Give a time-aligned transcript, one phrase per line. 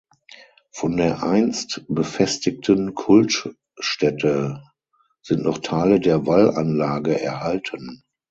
[0.71, 4.63] Von der einst befestigten Kultstätte
[5.21, 8.01] sind noch Teile der Wallanlage erhalten.